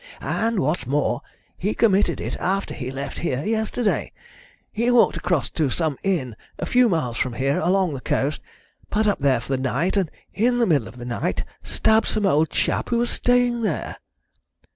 "And, 0.23 0.59
what's 0.59 0.87
more, 0.87 1.21
he 1.59 1.75
committed 1.75 2.19
it 2.19 2.35
after 2.37 2.73
he 2.73 2.89
left 2.89 3.19
here 3.19 3.45
yesterday. 3.45 4.11
He 4.71 4.89
walked 4.89 5.15
across 5.17 5.51
to 5.51 5.69
some 5.69 5.95
inn 6.01 6.35
a 6.57 6.65
few 6.65 6.89
miles 6.89 7.17
from 7.17 7.33
here 7.33 7.59
along 7.59 7.93
the 7.93 8.01
coast, 8.01 8.41
put 8.89 9.05
up 9.05 9.19
there 9.19 9.39
for 9.39 9.55
the 9.55 9.61
night, 9.61 9.95
and 9.95 10.09
in 10.33 10.57
the 10.57 10.65
middle 10.65 10.87
of 10.87 10.97
the 10.97 11.05
night 11.05 11.45
stabbed 11.61 12.07
some 12.07 12.25
old 12.25 12.49
chap 12.49 12.89
who 12.89 12.97
was 12.97 13.11
staying 13.11 13.61
there." 13.61 13.97